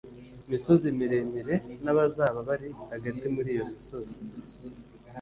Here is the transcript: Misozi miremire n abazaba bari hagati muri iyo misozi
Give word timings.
Misozi 0.49 0.87
miremire 0.99 1.55
n 1.83 1.85
abazaba 1.93 2.39
bari 2.47 2.69
hagati 2.91 3.25
muri 3.35 3.49
iyo 3.55 3.65
misozi 3.73 4.19